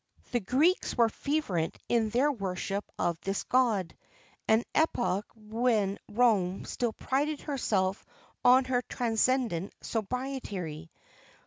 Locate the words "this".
3.21-3.43